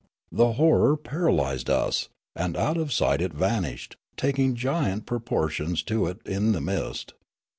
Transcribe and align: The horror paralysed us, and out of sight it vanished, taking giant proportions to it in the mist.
The 0.31 0.53
horror 0.53 0.97
paralysed 0.97 1.69
us, 1.69 2.09
and 2.35 2.57
out 2.57 2.75
of 2.75 2.91
sight 2.91 3.21
it 3.21 3.33
vanished, 3.35 3.97
taking 4.17 4.55
giant 4.55 5.05
proportions 5.05 5.83
to 5.83 6.07
it 6.07 6.23
in 6.25 6.53
the 6.53 6.59
mist. 6.61 7.13